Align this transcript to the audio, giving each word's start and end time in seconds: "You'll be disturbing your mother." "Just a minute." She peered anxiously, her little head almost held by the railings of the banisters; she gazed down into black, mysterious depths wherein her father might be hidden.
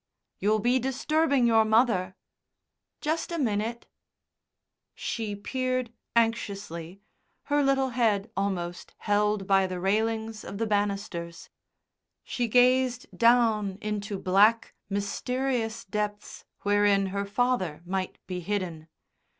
"You'll 0.39 0.57
be 0.57 0.79
disturbing 0.79 1.45
your 1.45 1.63
mother." 1.63 2.15
"Just 3.01 3.31
a 3.31 3.37
minute." 3.37 3.85
She 4.95 5.35
peered 5.35 5.93
anxiously, 6.15 7.01
her 7.43 7.61
little 7.61 7.89
head 7.89 8.31
almost 8.35 8.95
held 8.97 9.45
by 9.45 9.67
the 9.67 9.79
railings 9.79 10.43
of 10.43 10.57
the 10.57 10.65
banisters; 10.65 11.51
she 12.23 12.47
gazed 12.47 13.15
down 13.15 13.77
into 13.79 14.17
black, 14.17 14.73
mysterious 14.89 15.85
depths 15.85 16.45
wherein 16.61 17.05
her 17.13 17.23
father 17.27 17.83
might 17.85 18.17
be 18.25 18.39
hidden. 18.39 18.87